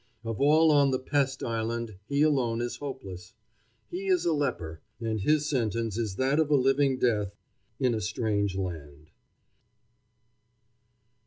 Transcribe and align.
Of 0.23 0.41
all 0.41 0.71
on 0.71 0.89
the 0.89 0.97
Pest 0.97 1.43
Island 1.43 1.93
he 2.07 2.23
alone 2.23 2.59
is 2.59 2.77
hopeless. 2.77 3.35
He 3.91 4.07
is 4.07 4.25
a 4.25 4.33
leper, 4.33 4.81
and 4.99 5.21
his 5.21 5.47
sentence 5.47 5.95
is 5.95 6.15
that 6.15 6.39
of 6.39 6.49
a 6.49 6.55
living 6.55 6.97
death 6.97 7.35
in 7.79 7.93
a 7.93 8.01
strange 8.01 8.55
land. 8.57 9.11